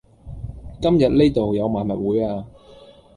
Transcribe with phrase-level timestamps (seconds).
[0.81, 2.43] 今日呢道有賣物會呀